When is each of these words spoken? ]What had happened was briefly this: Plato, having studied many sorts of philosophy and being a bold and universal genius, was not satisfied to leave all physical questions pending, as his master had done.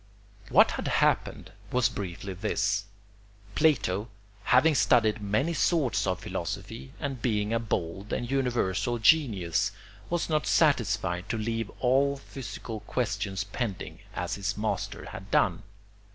]What 0.49 0.71
had 0.71 0.87
happened 0.87 1.51
was 1.71 1.87
briefly 1.87 2.33
this: 2.33 2.85
Plato, 3.53 4.09
having 4.45 4.73
studied 4.73 5.21
many 5.21 5.53
sorts 5.53 6.07
of 6.07 6.21
philosophy 6.21 6.91
and 6.99 7.21
being 7.21 7.53
a 7.53 7.59
bold 7.59 8.11
and 8.11 8.27
universal 8.31 8.97
genius, 8.97 9.71
was 10.09 10.27
not 10.27 10.47
satisfied 10.47 11.29
to 11.29 11.37
leave 11.37 11.69
all 11.81 12.17
physical 12.17 12.79
questions 12.79 13.43
pending, 13.43 13.99
as 14.15 14.33
his 14.33 14.57
master 14.57 15.05
had 15.11 15.29
done. 15.29 15.61